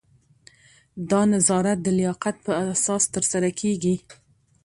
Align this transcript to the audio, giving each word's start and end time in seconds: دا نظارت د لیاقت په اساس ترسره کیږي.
دا 1.09 1.21
نظارت 1.33 1.77
د 1.83 1.87
لیاقت 1.99 2.35
په 2.45 2.51
اساس 2.71 3.03
ترسره 3.15 3.49
کیږي. 3.59 3.95